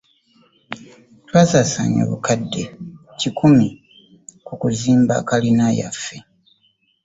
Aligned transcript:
Twasasanya 1.27 1.99
obukadde 2.05 2.63
kikumi 3.19 3.67
kukuzimba 4.47 5.15
kalina 5.29 5.65
yaffe. 5.79 6.17